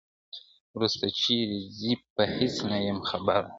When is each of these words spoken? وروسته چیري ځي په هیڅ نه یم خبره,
وروسته 0.75 1.05
چیري 1.19 1.59
ځي 1.77 1.93
په 2.15 2.23
هیڅ 2.35 2.55
نه 2.69 2.77
یم 2.87 2.99
خبره, 3.09 3.41